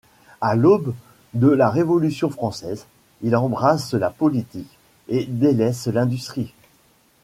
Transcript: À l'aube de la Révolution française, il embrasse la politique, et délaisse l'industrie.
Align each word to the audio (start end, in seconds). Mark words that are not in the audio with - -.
À 0.41 0.55
l'aube 0.55 0.95
de 1.35 1.47
la 1.47 1.69
Révolution 1.69 2.31
française, 2.31 2.87
il 3.21 3.35
embrasse 3.35 3.93
la 3.93 4.09
politique, 4.09 4.79
et 5.09 5.25
délaisse 5.25 5.85
l'industrie. 5.85 6.55